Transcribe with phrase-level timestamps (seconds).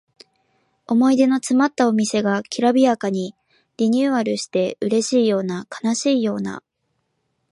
[0.87, 3.35] 思い出のつまったお店がきらびやかに
[3.77, 6.63] リニューアルしてうれしいような悲しいような